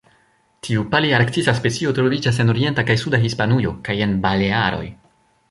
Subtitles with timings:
[0.67, 4.85] Tiu palearktisa specio troviĝas en orienta kaj suda Hispanujo, kaj en la Balearoj.